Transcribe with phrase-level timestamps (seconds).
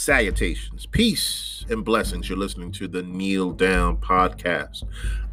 [0.00, 2.26] Salutations, peace, and blessings.
[2.26, 4.84] You're listening to the Kneel Down Podcast.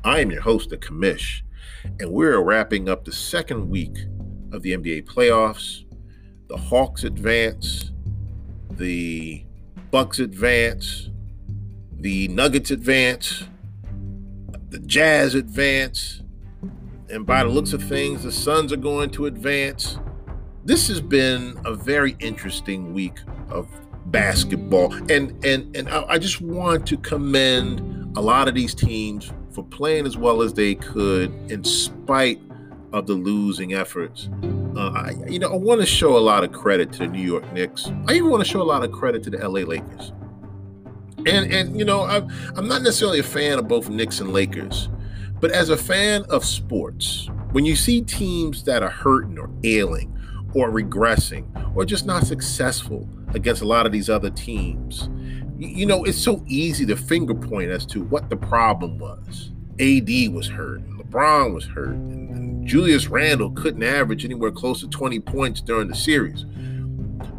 [0.04, 1.42] I am your host, the Commish,
[2.02, 3.98] and we're wrapping up the second week
[4.52, 5.86] of the NBA playoffs.
[6.50, 7.94] The Hawks advance,
[8.72, 9.46] the
[9.90, 11.12] Bucks advance,
[11.94, 13.46] the Nuggets advance,
[14.68, 16.24] the Jazz advance,
[17.10, 19.98] and by the looks of things, the Suns are going to advance.
[20.66, 23.70] This has been a very interesting week of
[24.12, 24.94] basketball.
[25.12, 30.06] And and and I just want to commend a lot of these teams for playing
[30.06, 32.40] as well as they could in spite
[32.94, 34.30] of the losing efforts.
[34.76, 37.22] Uh, I, you know, I want to show a lot of credit to the New
[37.22, 37.92] York Knicks.
[38.08, 40.14] I even want to show a lot of credit to the LA Lakers.
[41.26, 44.90] And and you know, I'm, I'm not necessarily a fan of both Knicks and Lakers,
[45.40, 50.18] but as a fan of sports, when you see teams that are hurting or ailing
[50.54, 55.10] or regressing or just not successful against a lot of these other teams.
[55.58, 59.52] You know, it's so easy to finger point as to what the problem was.
[59.80, 64.82] AD was hurt, and LeBron was hurt, and, and Julius Randle couldn't average anywhere close
[64.82, 66.46] to 20 points during the series.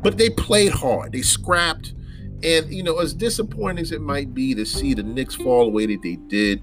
[0.03, 1.95] But they played hard, they scrapped.
[2.43, 5.87] And, you know, as disappointing as it might be to see the Knicks fall away
[5.87, 6.63] that they did,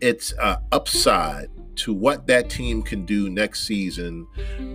[0.00, 4.26] it's uh, upside to what that team can do next season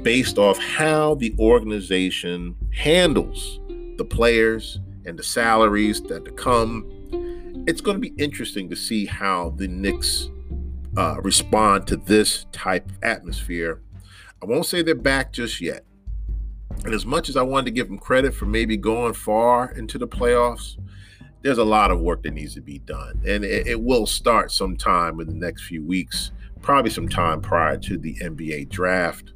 [0.02, 3.60] based off how the organization handles
[4.00, 6.90] the players and the salaries that to come.
[7.68, 10.30] It's going to be interesting to see how the Knicks
[10.98, 13.82] uh, respond to this type of atmosphere.
[14.42, 15.84] I won't say they're back just yet.
[16.86, 19.98] And as much as I wanted to give them credit for maybe going far into
[19.98, 20.78] the playoffs,
[21.42, 23.22] there's a lot of work that needs to be done.
[23.28, 27.78] And it, it will start sometime in the next few weeks probably some time prior
[27.78, 29.34] to the NBA draft.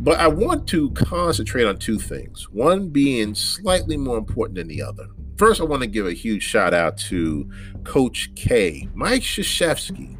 [0.00, 4.82] But I want to concentrate on two things, one being slightly more important than the
[4.82, 5.06] other.
[5.36, 7.48] First, I want to give a huge shout out to
[7.84, 10.16] Coach K, Mike Krzyzewski.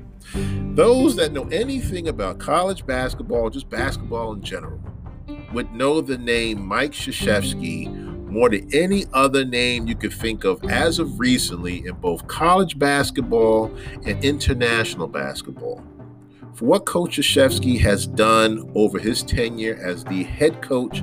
[0.74, 4.80] Those that know anything about college basketball, just basketball in general,
[5.52, 10.64] would know the name Mike Krzyzewski more than any other name you could think of
[10.64, 13.66] as of recently in both college basketball
[14.06, 15.84] and international basketball
[16.54, 21.02] for what Coach Krzyzewski has done over his tenure as the head coach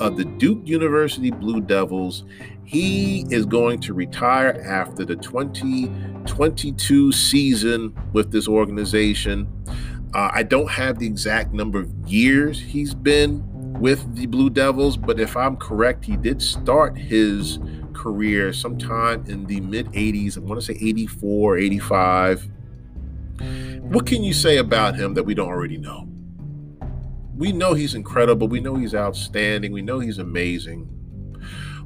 [0.00, 2.24] of the Duke University Blue Devils.
[2.64, 9.48] He is going to retire after the 2022 season with this organization.
[10.14, 13.44] Uh, I don't have the exact number of years he's been
[13.80, 17.58] with the Blue Devils, but if I'm correct, he did start his
[17.92, 20.36] career sometime in the mid 80s.
[20.36, 22.48] I want to say 84, 85.
[23.88, 26.08] What can you say about him that we don't already know?
[27.36, 28.48] We know he's incredible.
[28.48, 29.72] We know he's outstanding.
[29.72, 30.88] We know he's amazing.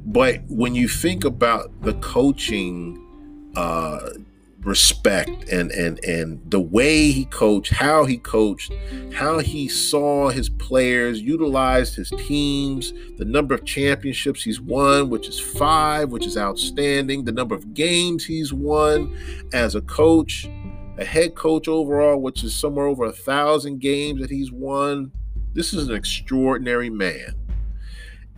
[0.05, 3.01] But when you think about the coaching
[3.55, 4.09] uh,
[4.65, 8.73] respect and and and the way he coached, how he coached,
[9.13, 15.27] how he saw his players, utilized his teams, the number of championships he's won, which
[15.27, 19.15] is five, which is outstanding, the number of games he's won
[19.53, 20.49] as a coach,
[20.97, 25.11] a head coach overall, which is somewhere over a thousand games that he's won.
[25.53, 27.35] This is an extraordinary man.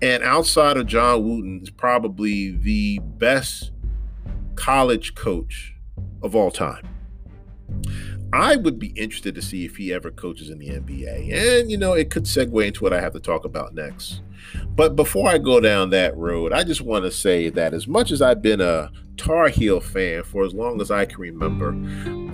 [0.01, 3.71] And outside of John Wooden, is probably the best
[4.55, 5.75] college coach
[6.21, 6.87] of all time.
[8.33, 11.33] I would be interested to see if he ever coaches in the NBA.
[11.33, 14.21] And, you know, it could segue into what I have to talk about next.
[14.75, 18.11] But before I go down that road, I just want to say that as much
[18.11, 21.75] as I've been a Tar Heel fan for as long as I can remember,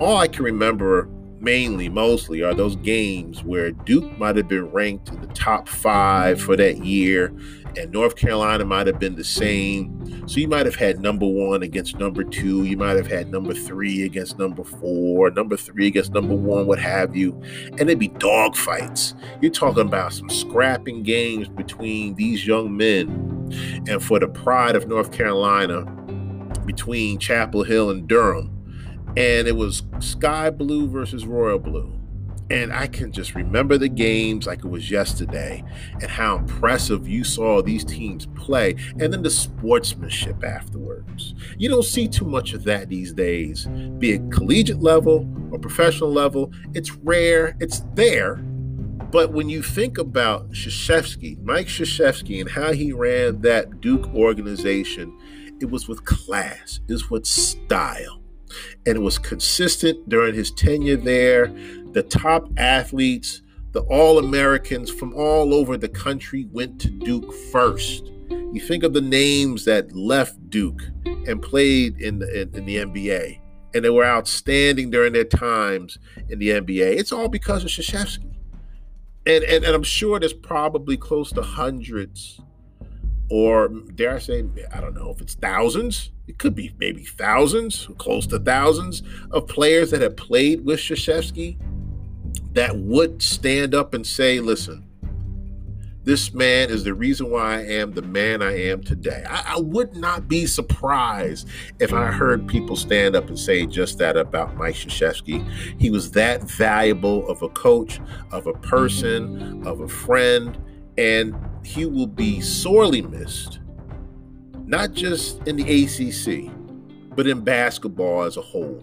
[0.02, 1.08] all I can remember
[1.40, 6.40] mainly, mostly, are those games where Duke might have been ranked in the top five
[6.40, 7.34] for that year,
[7.76, 10.26] and North Carolina might have been the same.
[10.26, 13.52] So you might have had number one against number two, you might have had number
[13.52, 17.38] three against number four, number three against number one, what have you,
[17.72, 19.14] and it'd be dog fights.
[19.42, 23.08] You're talking about some scrapping games between these young men,
[23.86, 25.84] and for the pride of North Carolina,
[26.66, 28.54] between Chapel Hill and Durham
[29.16, 31.92] and it was Sky Blue versus Royal Blue.
[32.50, 35.64] And I can just remember the games like it was yesterday
[35.94, 41.34] and how impressive you saw these teams play, and then the sportsmanship afterwards.
[41.56, 43.66] You don't see too much of that these days,
[43.98, 46.52] be it collegiate level or professional level.
[46.74, 48.36] It's rare, it's there.
[49.10, 55.16] But when you think about Krzyzewski, Mike Krzyzewski, and how he ran that Duke organization,
[55.64, 58.20] it was with class, it was with style
[58.86, 61.46] and it was consistent during his tenure there.
[61.92, 68.12] The top athletes, the All Americans from all over the country went to Duke first.
[68.28, 70.82] You think of the names that left Duke
[71.26, 73.40] and played in the, in, in the NBA,
[73.74, 76.96] and they were outstanding during their times in the NBA.
[76.96, 78.30] It's all because of Krzyzewski.
[79.26, 82.40] And, and, and I'm sure there's probably close to hundreds,
[83.30, 86.10] or dare I say, I don't know if it's thousands.
[86.26, 91.58] It could be maybe thousands, close to thousands of players that have played with Krzyzewski
[92.52, 94.86] that would stand up and say, listen,
[96.04, 99.24] this man is the reason why I am the man I am today.
[99.28, 101.48] I, I, would not be surprised
[101.80, 105.50] if I heard people stand up and say just that about Mike Krzyzewski.
[105.80, 108.00] He was that valuable of a coach,
[108.32, 110.58] of a person, of a friend,
[110.98, 113.60] and he will be sorely missed,
[114.66, 116.50] not just in the ACC,
[117.16, 118.82] but in basketball as a whole.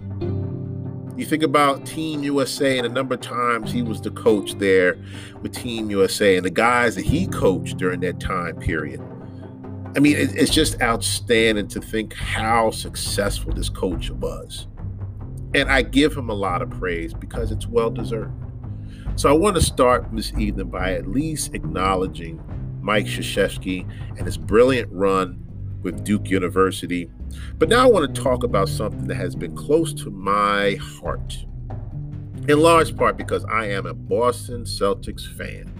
[1.17, 4.97] You think about Team USA and a number of times he was the coach there
[5.41, 9.01] with Team USA and the guys that he coached during that time period.
[9.95, 14.67] I mean, it's just outstanding to think how successful this coach was.
[15.53, 18.33] And I give him a lot of praise because it's well deserved.
[19.17, 22.41] So I want to start this evening by at least acknowledging
[22.81, 25.41] Mike Krzyzewski and his brilliant run
[25.81, 27.09] with Duke University.
[27.57, 31.45] But now I want to talk about something that has been close to my heart,
[32.47, 35.73] in large part because I am a Boston Celtics fan.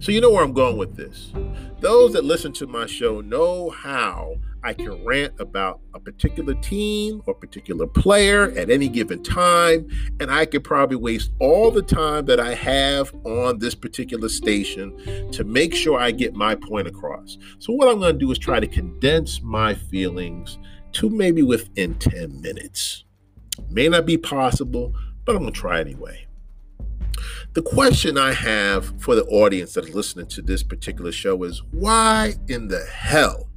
[0.00, 1.32] So, you know where I'm going with this.
[1.80, 7.22] Those that listen to my show know how I can rant about a particular team
[7.26, 9.86] or particular player at any given time,
[10.20, 15.30] and I could probably waste all the time that I have on this particular station
[15.32, 17.36] to make sure I get my point across.
[17.58, 20.58] So, what I'm going to do is try to condense my feelings
[20.92, 23.04] to maybe within 10 minutes.
[23.68, 24.94] May not be possible,
[25.26, 26.26] but I'm going to try anyway.
[27.52, 31.62] The question I have for the audience that is listening to this particular show is
[31.70, 33.48] why in the hell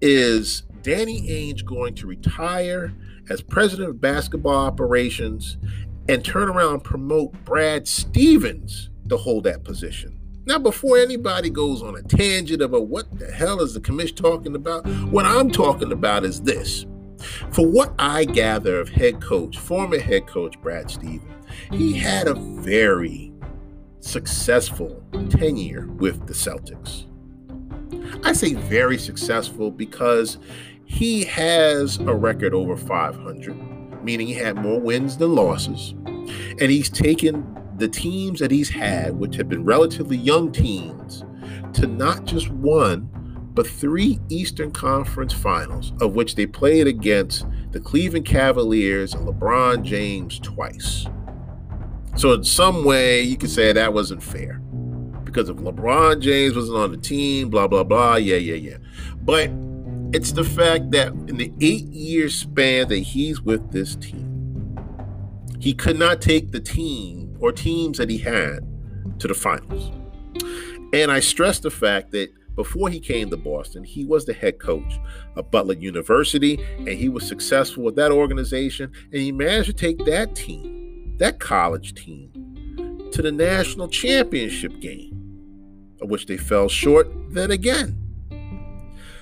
[0.00, 2.92] is Danny Ainge going to retire
[3.30, 5.58] as president of basketball operations
[6.08, 10.18] and turn around and promote Brad Stevens to hold that position?
[10.46, 14.54] Now, before anybody goes on a tangent about what the hell is the commish talking
[14.54, 16.86] about, what I'm talking about is this.
[17.50, 21.24] For what I gather of head coach, former head coach Brad Stevens,
[21.72, 23.32] he had a very
[24.00, 27.04] successful tenure with the Celtics.
[28.22, 30.38] I say very successful because
[30.84, 35.94] he has a record over 500, meaning he had more wins than losses.
[36.60, 37.46] And he's taken
[37.76, 41.24] the teams that he's had, which have been relatively young teams,
[41.74, 43.08] to not just one,
[43.54, 49.82] but three Eastern Conference finals, of which they played against the Cleveland Cavaliers and LeBron
[49.82, 51.06] James twice.
[52.16, 54.57] So, in some way, you could say that wasn't fair
[55.38, 58.16] because if LeBron James wasn't on the team, blah, blah, blah.
[58.16, 58.78] Yeah, yeah, yeah.
[59.22, 59.50] But
[60.12, 64.76] it's the fact that in the eight year span that he's with this team,
[65.60, 68.66] he could not take the team or teams that he had
[69.20, 69.92] to the finals.
[70.92, 74.58] And I stress the fact that before he came to Boston, he was the head
[74.58, 74.98] coach
[75.36, 78.90] of Butler University, and he was successful with that organization.
[79.12, 82.32] And he managed to take that team, that college team,
[83.12, 85.07] to the national championship game
[86.00, 87.96] of which they fell short then again.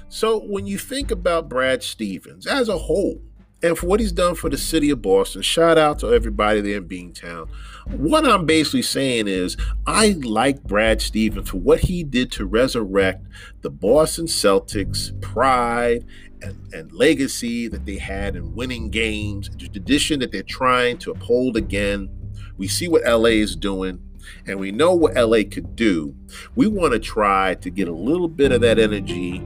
[0.09, 3.21] So when you think about Brad Stevens as a whole,
[3.63, 6.77] and for what he's done for the city of Boston, shout out to everybody there
[6.77, 7.49] in Beantown.
[7.87, 9.57] What I'm basically saying is,
[9.87, 13.27] I like Brad Stevens for what he did to resurrect
[13.63, 16.05] the Boston Celtics pride
[16.43, 21.11] and, and legacy that they had in winning games, the tradition that they're trying to
[21.11, 22.11] uphold again.
[22.59, 24.06] We see what LA is doing
[24.47, 26.15] and we know what LA could do,
[26.55, 29.43] we want to try to get a little bit of that energy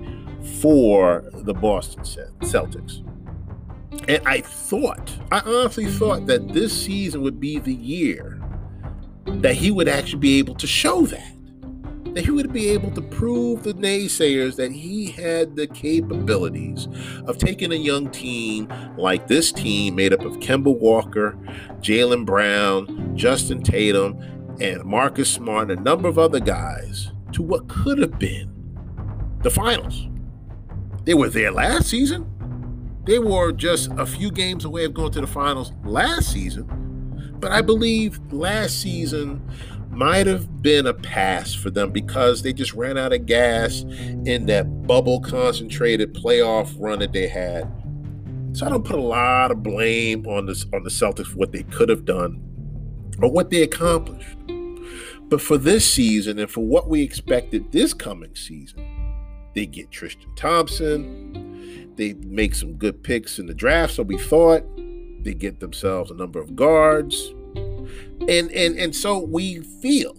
[0.60, 2.02] for the Boston
[2.40, 3.04] Celtics.
[4.08, 8.40] And I thought, I honestly thought that this season would be the year
[9.26, 11.32] that he would actually be able to show that.
[12.14, 16.88] That he would be able to prove the naysayers that he had the capabilities
[17.26, 21.38] of taking a young team like this team made up of Kemba Walker,
[21.80, 24.18] Jaylen Brown, Justin Tatum,
[24.60, 28.50] and Marcus Smart and a number of other guys to what could have been
[29.42, 30.06] the finals.
[31.04, 32.26] They were there last season.
[33.06, 37.36] They were just a few games away of going to the finals last season.
[37.40, 39.42] But I believe last season
[39.90, 43.80] might have been a pass for them because they just ran out of gas
[44.26, 47.70] in that bubble concentrated playoff run that they had.
[48.52, 51.52] So I don't put a lot of blame on this on the Celtics for what
[51.52, 52.49] they could have done
[53.22, 54.36] or what they accomplished.
[55.28, 58.84] But for this season and for what we expected this coming season,
[59.54, 61.92] They get Tristan Thompson.
[61.96, 64.62] They make some good picks in the draft, so we thought.
[65.22, 67.34] They get themselves a number of guards.
[68.28, 70.16] And and and so we feel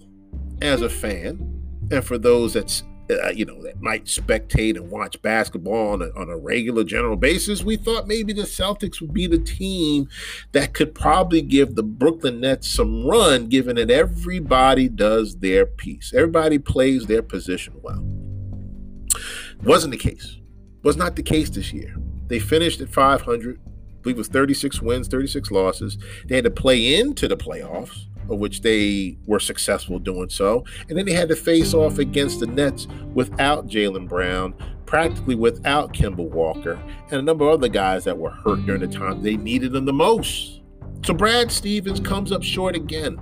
[0.61, 5.21] as a fan, and for those that's uh, you know that might spectate and watch
[5.21, 9.27] basketball on a, on a regular general basis, we thought maybe the Celtics would be
[9.27, 10.07] the team
[10.51, 16.13] that could probably give the Brooklyn Nets some run, given that everybody does their piece,
[16.13, 18.03] everybody plays their position well.
[19.63, 20.37] Wasn't the case.
[20.83, 21.95] Was not the case this year.
[22.27, 23.59] They finished at 500.
[23.59, 25.97] I believe it was 36 wins, 36 losses.
[26.25, 30.63] They had to play into the playoffs of which they were successful doing so.
[30.89, 34.53] And then they had to face off against the Nets without Jaylen Brown,
[34.85, 38.87] practically without Kemba Walker, and a number of other guys that were hurt during the
[38.87, 40.61] time they needed them the most.
[41.05, 43.19] So Brad Stevens comes up short again.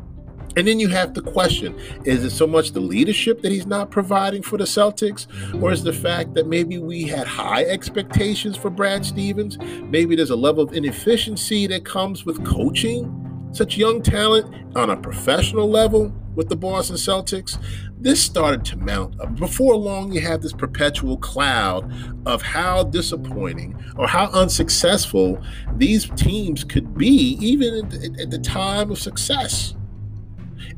[0.57, 3.91] And then you have to question is it so much the leadership that he's not
[3.91, 5.27] providing for the Celtics?
[5.61, 9.57] Or is the fact that maybe we had high expectations for Brad Stevens?
[9.59, 13.18] Maybe there's a level of inefficiency that comes with coaching
[13.51, 17.61] such young talent on a professional level with the Boston Celtics,
[17.99, 19.35] this started to mount.
[19.35, 21.91] Before long, you have this perpetual cloud
[22.25, 25.41] of how disappointing or how unsuccessful
[25.75, 27.85] these teams could be, even
[28.21, 29.75] at the time of success.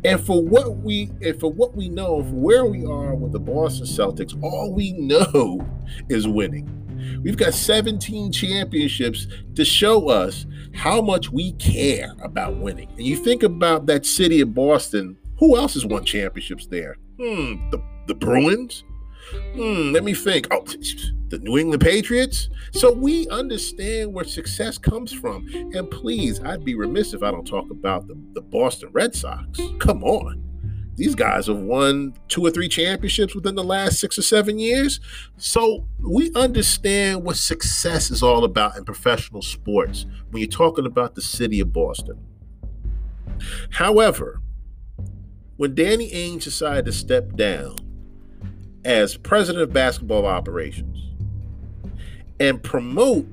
[0.03, 3.85] And for what we and for what we know, where we are with the Boston
[3.85, 5.63] Celtics, all we know
[6.09, 6.67] is winning.
[7.23, 12.89] We've got 17 championships to show us how much we care about winning.
[12.89, 16.97] And you think about that city of Boston, who else has won championships there?
[17.19, 18.83] Hmm, the, the Bruins?
[19.53, 20.47] Hmm, let me think.
[20.51, 20.63] Oh,
[21.29, 22.49] the New England Patriots.
[22.73, 25.47] So we understand where success comes from.
[25.73, 29.59] And please, I'd be remiss if I don't talk about the, the Boston Red Sox.
[29.79, 30.50] Come on.
[31.01, 34.99] These guys have won two or three championships within the last six or seven years.
[35.35, 41.15] So we understand what success is all about in professional sports when you're talking about
[41.15, 42.19] the city of Boston.
[43.71, 44.43] However,
[45.57, 47.77] when Danny Ainge decided to step down
[48.85, 50.99] as president of basketball operations
[52.39, 53.25] and promote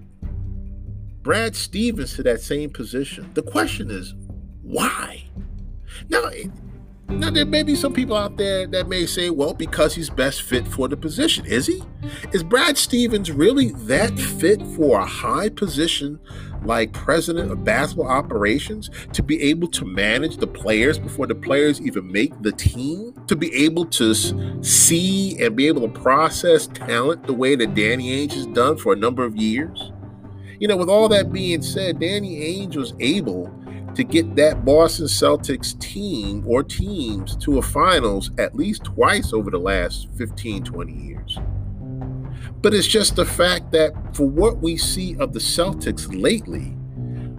[1.20, 4.14] Brad Stevens to that same position, the question is
[4.62, 5.24] why?
[6.08, 6.30] Now,
[7.10, 10.42] now, there may be some people out there that may say, well, because he's best
[10.42, 11.46] fit for the position.
[11.46, 11.82] Is he?
[12.34, 16.20] Is Brad Stevens really that fit for a high position
[16.64, 21.80] like president of basketball operations to be able to manage the players before the players
[21.80, 23.14] even make the team?
[23.26, 24.14] To be able to
[24.62, 28.92] see and be able to process talent the way that Danny Ainge has done for
[28.92, 29.92] a number of years?
[30.60, 33.46] You know, with all that being said, Danny Ainge was able
[33.98, 39.50] to get that Boston Celtics team or teams to a finals at least twice over
[39.50, 41.36] the last 15, 20 years.
[42.62, 46.76] But it's just the fact that for what we see of the Celtics lately,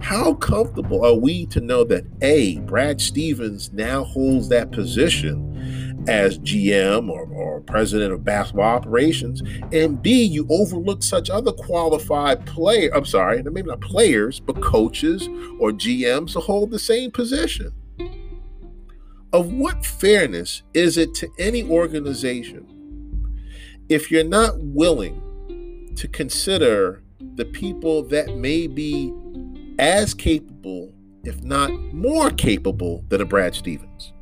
[0.01, 6.39] how comfortable are we to know that A, Brad Stevens now holds that position as
[6.39, 9.41] GM or, or president of basketball operations,
[9.71, 12.91] and B, you overlook such other qualified player.
[12.95, 15.27] I'm sorry, maybe not players, but coaches
[15.59, 17.71] or GMs to hold the same position.
[19.31, 22.65] Of what fairness is it to any organization
[23.87, 27.03] if you're not willing to consider
[27.35, 29.13] the people that may be
[29.77, 34.13] as capable, if not more capable, than a Brad Stevens?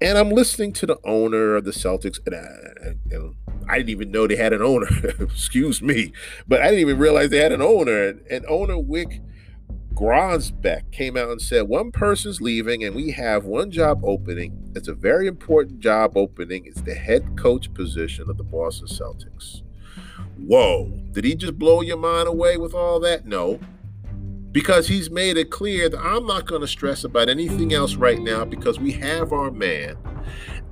[0.00, 3.34] And I'm listening to the owner of the Celtics, and I, and
[3.68, 4.88] I didn't even know they had an owner.
[5.20, 6.12] Excuse me,
[6.46, 8.14] but I didn't even realize they had an owner.
[8.30, 9.22] And owner Wyc
[9.94, 14.70] Grousbeck came out and said, "One person's leaving, and we have one job opening.
[14.74, 16.66] It's a very important job opening.
[16.66, 19.62] It's the head coach position of the Boston Celtics."
[20.36, 20.92] Whoa!
[21.12, 23.24] Did he just blow your mind away with all that?
[23.24, 23.60] No
[24.56, 28.18] because he's made it clear that I'm not going to stress about anything else right
[28.18, 29.98] now because we have our man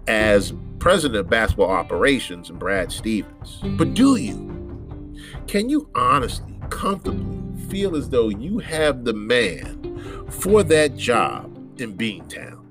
[0.07, 3.61] as president of basketball operations and Brad Stevens.
[3.77, 5.15] But do you?
[5.49, 11.95] Can you honestly, comfortably feel as though you have the man for that job in
[11.95, 12.65] Beantown?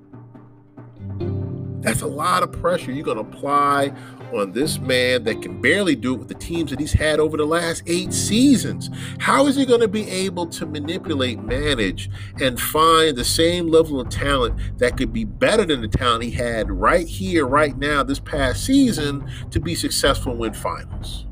[1.84, 3.94] That's a lot of pressure you're going to apply
[4.34, 7.38] on this man that can barely do it with the teams that he's had over
[7.38, 8.90] the last eight seasons.
[9.20, 12.10] How is he going to be able to manipulate, manage,
[12.42, 16.32] and find the same level of talent that could be better than the talent he
[16.32, 21.26] had right here, right now, this past season to be successful and win finals?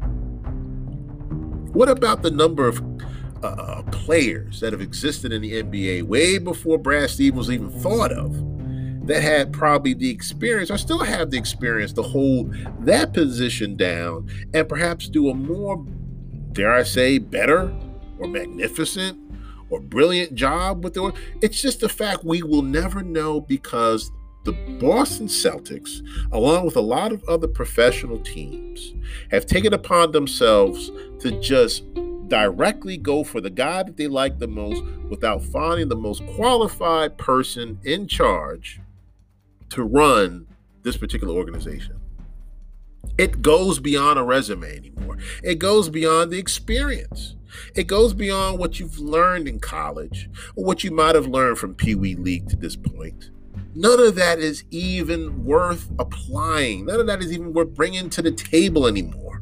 [1.73, 2.81] What about the number of
[3.43, 8.50] uh, players that have existed in the NBA way before Brad Stevens even thought of?
[9.05, 12.55] That had probably the experience or still have the experience to hold
[12.85, 15.83] that position down and perhaps do a more,
[16.51, 17.73] dare I say, better
[18.19, 19.17] or magnificent
[19.69, 21.13] or brilliant job with the.
[21.41, 24.11] It's just a fact we will never know because
[24.43, 28.93] the Boston Celtics, along with a lot of other professional teams,
[29.29, 31.83] have taken upon themselves to just
[32.27, 37.17] directly go for the guy that they like the most without finding the most qualified
[37.17, 38.79] person in charge
[39.71, 40.47] to run
[40.83, 41.99] this particular organization.
[43.17, 45.17] It goes beyond a resume anymore.
[45.43, 47.35] It goes beyond the experience.
[47.75, 51.75] It goes beyond what you've learned in college or what you might have learned from
[51.75, 53.31] Pee Wee League to this point.
[53.73, 56.85] None of that is even worth applying.
[56.85, 59.41] None of that is even worth bringing to the table anymore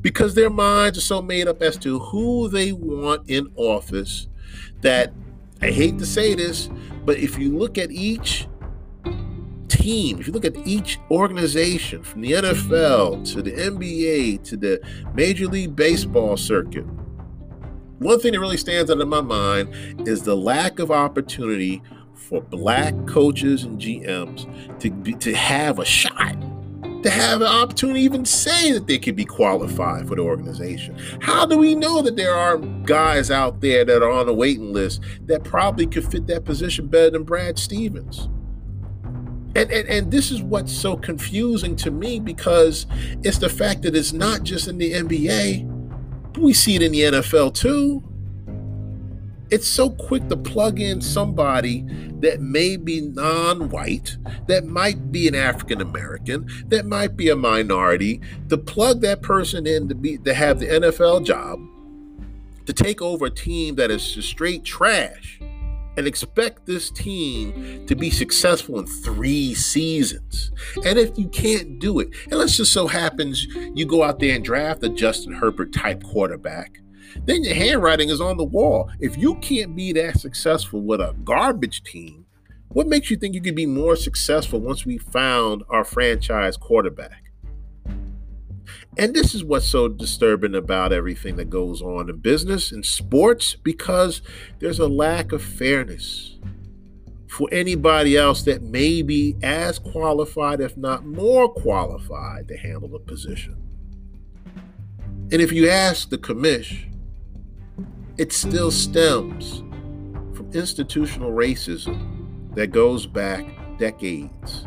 [0.00, 4.28] because their minds are so made up as to who they want in office
[4.80, 5.12] that
[5.60, 6.68] I hate to say this,
[7.04, 8.48] but if you look at each
[9.68, 14.80] team, if you look at each organization from the NFL to the NBA to the
[15.14, 16.84] Major League Baseball circuit,
[17.98, 21.82] one thing that really stands out in my mind is the lack of opportunity
[22.14, 24.46] for black coaches and GMs
[24.80, 26.36] to be, to have a shot,
[27.02, 30.96] to have an opportunity, even say that they could be qualified for the organization.
[31.20, 34.72] How do we know that there are guys out there that are on the waiting
[34.72, 38.28] list that probably could fit that position better than Brad Stevens?
[39.58, 42.86] And, and, and this is what's so confusing to me because
[43.24, 47.00] it's the fact that it's not just in the NBA, we see it in the
[47.00, 48.04] NFL too.
[49.50, 51.84] It's so quick to plug in somebody
[52.20, 57.34] that may be non white, that might be an African American, that might be a
[57.34, 61.58] minority, to plug that person in to, be, to have the NFL job,
[62.64, 65.40] to take over a team that is just straight trash
[65.98, 70.52] and expect this team to be successful in three seasons.
[70.84, 74.36] And if you can't do it, and let's just so happens you go out there
[74.36, 76.78] and draft a Justin Herbert type quarterback,
[77.24, 78.88] then your handwriting is on the wall.
[79.00, 82.26] If you can't be that successful with a garbage team,
[82.68, 87.27] what makes you think you could be more successful once we found our franchise quarterback?
[88.96, 93.54] And this is what's so disturbing about everything that goes on in business and sports
[93.54, 94.22] because
[94.58, 96.36] there's a lack of fairness
[97.28, 102.98] for anybody else that may be as qualified, if not more qualified, to handle the
[102.98, 103.56] position.
[105.30, 106.86] And if you ask the commish,
[108.16, 109.58] it still stems
[110.34, 113.46] from institutional racism that goes back
[113.78, 114.64] decades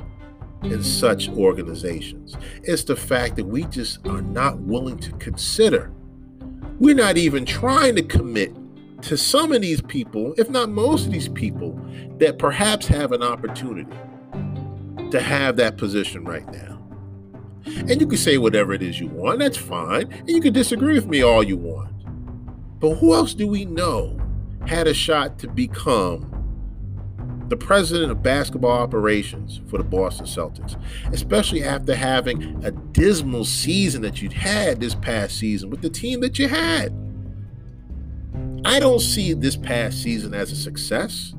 [0.64, 2.36] in such organizations.
[2.64, 5.92] It's the fact that we just are not willing to consider.
[6.80, 8.56] We're not even trying to commit
[9.04, 11.80] to some of these people, if not most of these people,
[12.18, 13.92] that perhaps have an opportunity
[15.10, 16.80] to have that position right now.
[17.66, 20.12] And you can say whatever it is you want, that's fine.
[20.12, 21.92] And you can disagree with me all you want.
[22.80, 24.20] But who else do we know
[24.68, 26.31] had a shot to become
[27.52, 34.02] the president of basketball operations for the Boston Celtics, especially after having a dismal season
[34.04, 36.94] that you'd had this past season with the team that you had.
[38.64, 41.36] I don't see this past season as a success.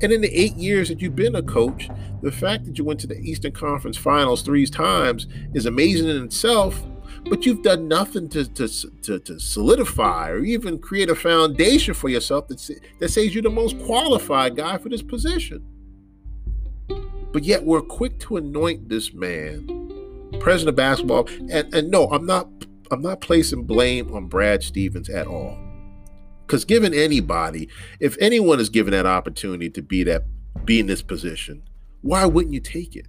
[0.00, 1.90] And in the eight years that you've been a coach,
[2.22, 6.24] the fact that you went to the Eastern Conference Finals three times is amazing in
[6.24, 6.80] itself
[7.24, 8.68] but you've done nothing to, to,
[9.02, 13.50] to, to, solidify or even create a foundation for yourself that, that says you're the
[13.50, 15.64] most qualified guy for this position.
[17.32, 19.66] But yet we're quick to anoint this man,
[20.40, 21.28] president of basketball.
[21.50, 22.48] And, and no, I'm not
[22.90, 25.56] I'm not placing blame on Brad Stevens at all.
[26.46, 27.68] Because given anybody,
[28.00, 30.24] if anyone is given that opportunity to be that
[30.64, 31.62] be in this position,
[32.02, 33.06] why wouldn't you take it?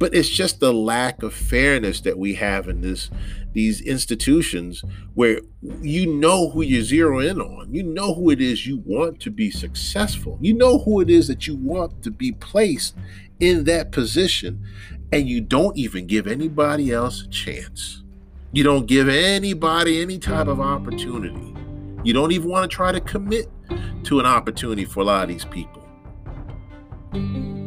[0.00, 3.10] But it's just the lack of fairness that we have in this
[3.52, 4.82] these institutions
[5.14, 5.42] where
[5.82, 7.72] you know who you zero in on.
[7.72, 10.38] You know who it is you want to be successful.
[10.40, 12.96] You know who it is that you want to be placed
[13.40, 14.64] in that position
[15.12, 18.02] and you don't even give anybody else a chance.
[18.52, 21.54] You don't give anybody any type of opportunity.
[22.04, 23.48] You don't even want to try to commit
[24.04, 25.80] to an opportunity for a lot of these people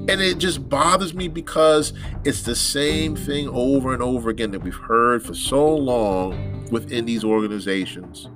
[0.09, 1.93] and it just bothers me because
[2.25, 7.05] it's the same thing over and over again that we've heard for so long within
[7.05, 8.27] these organizations.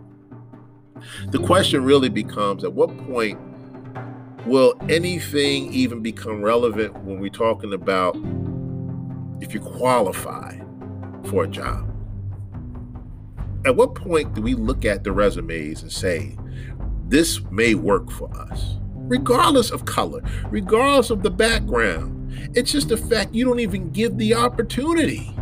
[1.29, 3.39] The question really becomes at what point
[4.45, 8.15] will anything even become relevant when we're talking about
[9.41, 10.57] if you qualify
[11.25, 11.83] for a job?
[13.65, 16.37] At what point do we look at the resumes and say,
[17.07, 18.77] this may work for us?
[19.07, 22.13] Regardless of color, regardless of the background.
[22.55, 25.33] It's just the fact you don't even give the opportunity.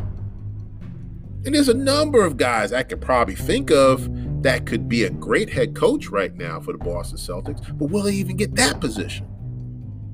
[1.46, 4.10] And there's a number of guys I could probably think of
[4.42, 8.04] that could be a great head coach right now for the Boston Celtics, but will
[8.04, 9.28] they even get that position?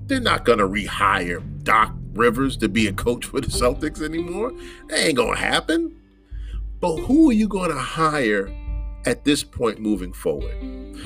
[0.07, 4.51] They're not going to rehire Doc Rivers to be a coach for the Celtics anymore.
[4.87, 5.97] That ain't going to happen.
[6.81, 8.47] But who are you going to hire
[9.05, 10.55] at this point moving forward?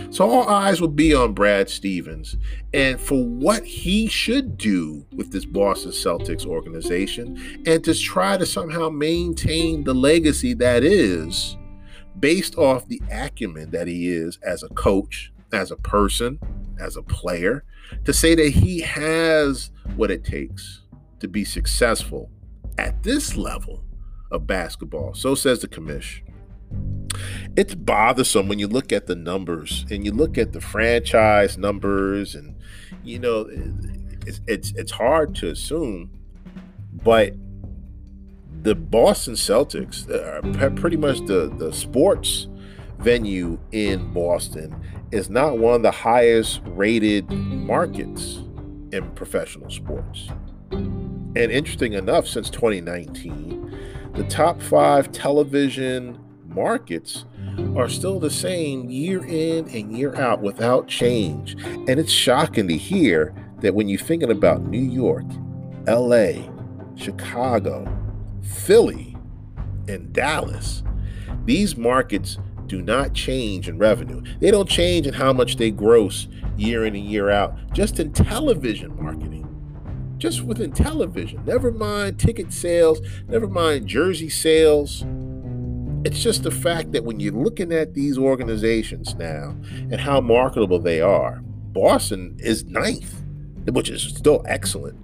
[0.10, 2.38] So all eyes will be on Brad Stevens
[2.74, 8.46] and for what he should do with this Boston Celtics organization and to try to
[8.46, 11.58] somehow maintain the legacy that is
[12.20, 16.40] based off the acumen that he is as a coach, as a person,
[16.80, 17.64] as a player,
[18.04, 20.82] to say that he has what it takes
[21.20, 22.30] to be successful
[22.78, 23.84] at this level
[24.32, 25.14] of basketball.
[25.14, 26.22] So says the commish.
[27.56, 32.36] It's bothersome when you look at the numbers and you look at the franchise numbers,
[32.36, 32.56] and
[33.04, 33.48] you know
[34.26, 36.12] it's it's, it's hard to assume,
[36.92, 37.34] but
[38.62, 42.48] the Boston Celtics uh, are pretty much the the sports
[43.00, 44.76] venue in Boston
[45.12, 48.38] is not one of the highest rated markets
[48.92, 50.30] in professional sports.
[50.72, 56.18] And interesting enough, since 2019, the top five television
[56.56, 57.26] markets
[57.76, 61.56] are still the same year in and year out without change.
[61.64, 65.26] And it's shocking to hear that when you're thinking about New York,
[65.88, 66.50] LA,
[66.96, 67.86] Chicago,
[68.42, 69.16] Philly,
[69.88, 70.84] and Dallas,
[71.46, 72.38] these markets
[72.68, 74.24] do not change in revenue.
[74.40, 78.12] They don't change in how much they gross year in and year out, just in
[78.14, 79.44] television marketing.
[80.18, 81.44] Just within television.
[81.46, 85.04] Never mind ticket sales, never mind jersey sales.
[86.06, 90.78] It's just the fact that when you're looking at these organizations now and how marketable
[90.78, 91.42] they are,
[91.74, 93.24] Boston is ninth,
[93.68, 95.00] which is still excellent.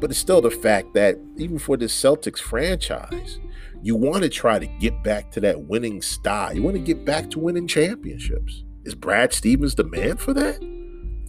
[0.00, 3.38] But it's still the fact that even for the Celtics franchise,
[3.82, 6.54] you want to try to get back to that winning style.
[6.54, 8.64] You want to get back to winning championships.
[8.84, 10.60] Is Brad Stevens the man for that?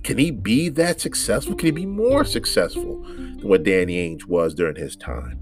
[0.04, 1.56] Can he be that successful?
[1.56, 5.40] Can he be more successful than what Danny Ainge was during his time?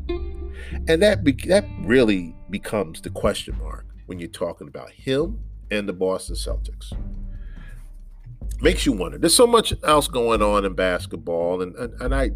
[0.87, 5.39] And that that really becomes the question mark when you're talking about him
[5.71, 6.93] and the Boston Celtics.
[8.61, 9.17] Makes you wonder.
[9.17, 12.29] There's so much else going on in basketball, and, and, and I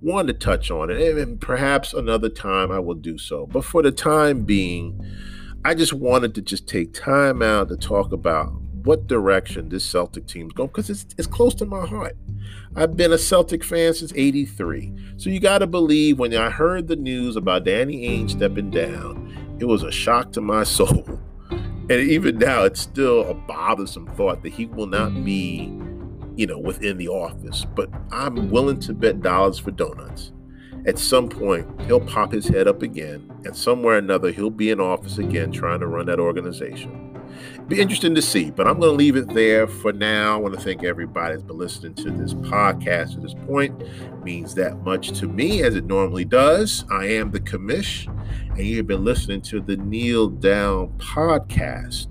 [0.00, 1.18] wanted to touch on it.
[1.18, 3.44] And perhaps another time I will do so.
[3.44, 5.04] But for the time being,
[5.66, 8.50] I just wanted to just take time out to talk about
[8.84, 12.16] what direction this Celtic team's going because it's, it's close to my heart.
[12.74, 14.94] I've been a Celtic fan since 83.
[15.18, 19.27] So you got to believe when I heard the news about Danny Ainge stepping down,
[19.58, 21.04] it was a shock to my soul.
[21.50, 25.72] And even now, it's still a bothersome thought that he will not be,
[26.36, 27.64] you know, within the office.
[27.64, 30.32] But I'm willing to bet dollars for donuts.
[30.86, 34.70] At some point, he'll pop his head up again, and somewhere or another, he'll be
[34.70, 37.17] in office again trying to run that organization
[37.68, 40.34] be interesting to see, but I'm going to leave it there for now.
[40.34, 43.82] I want to thank everybody that's been listening to this podcast to this point.
[43.82, 46.86] It means that much to me as it normally does.
[46.90, 48.06] I am the commish,
[48.50, 52.06] and you have been listening to the Kneel Down podcast.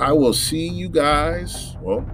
[0.00, 1.76] I will see you guys.
[1.82, 2.06] Well,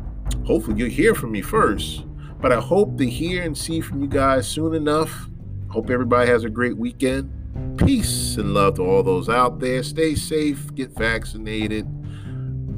[0.44, 2.06] hopefully you'll hear from me first,
[2.40, 5.28] but I hope to hear and see from you guys soon enough.
[5.68, 7.32] Hope everybody has a great weekend.
[7.76, 9.82] Peace and love to all those out there.
[9.84, 11.86] Stay safe, get vaccinated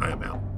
[0.02, 0.49] I am out.